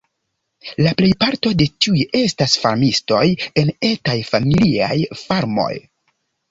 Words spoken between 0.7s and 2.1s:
La plejparto de tiuj